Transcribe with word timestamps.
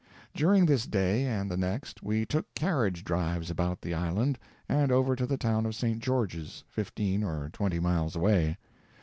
During 0.33 0.65
this 0.65 0.87
day 0.87 1.25
and 1.27 1.47
the 1.51 1.55
next 1.55 2.01
we 2.01 2.25
took 2.25 2.55
carriage 2.55 3.03
drives 3.03 3.51
about 3.51 3.81
the 3.83 3.93
island 3.93 4.39
and 4.67 4.91
over 4.91 5.15
to 5.15 5.27
the 5.27 5.37
town 5.37 5.63
of 5.67 5.75
St. 5.75 5.99
George's, 5.99 6.63
fifteen 6.67 7.23
or 7.23 7.51
twenty 7.53 7.79
miles 7.79 8.15
away. 8.15 8.57